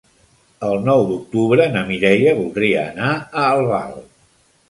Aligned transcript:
El 0.67 0.79
nou 0.85 1.03
d'octubre 1.09 1.67
na 1.75 1.83
Mireia 1.91 2.33
voldria 2.41 2.87
anar 2.93 3.13
a 3.43 3.47
Albal. 3.51 3.95